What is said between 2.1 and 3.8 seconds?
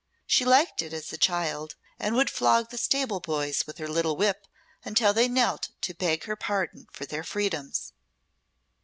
would flog the stable boys with